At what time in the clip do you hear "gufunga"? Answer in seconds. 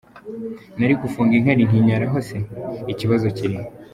1.01-1.31